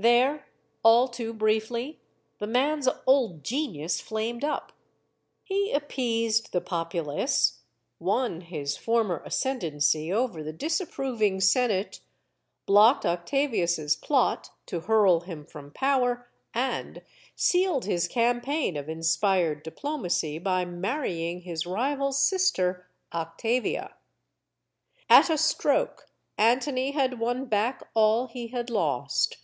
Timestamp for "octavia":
23.12-23.96